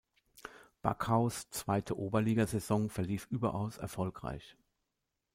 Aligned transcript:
Backhaus' 0.81 1.47
zweite 1.51 1.95
Oberligasaison 1.95 2.89
verlief 2.89 3.27
überaus 3.29 3.77
erfolgreich. 3.77 4.57